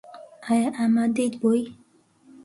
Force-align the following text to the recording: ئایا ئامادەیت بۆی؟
ئایا 0.45 0.69
ئامادەیت 0.77 1.33
بۆی؟ 1.41 1.61